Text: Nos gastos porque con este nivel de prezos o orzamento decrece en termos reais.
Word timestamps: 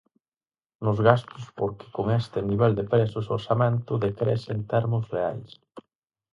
Nos 0.83 0.99
gastos 1.09 1.43
porque 1.59 1.85
con 1.95 2.05
este 2.19 2.39
nivel 2.49 2.73
de 2.77 2.87
prezos 2.93 3.25
o 3.29 3.33
orzamento 3.37 3.91
decrece 4.05 4.49
en 4.57 4.61
termos 4.71 5.05
reais. 5.15 5.51